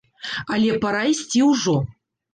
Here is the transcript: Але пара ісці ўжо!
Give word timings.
Але 0.55 0.71
пара 0.85 1.03
ісці 1.13 1.45
ўжо! 1.53 1.75